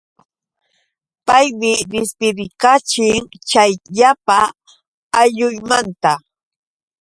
[1.27, 4.37] Paymi dispidikachin chay llapa
[5.19, 6.11] ayllunmanta.